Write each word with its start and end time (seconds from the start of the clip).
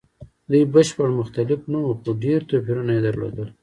دوی 0.49 0.63
بشپړ 0.73 1.09
مختلف 1.19 1.59
نه 1.71 1.79
وو؛ 1.81 1.93
خو 2.03 2.11
ډېر 2.23 2.39
توپیرونه 2.49 2.91
یې 2.95 3.01
درلودل. 3.07 3.49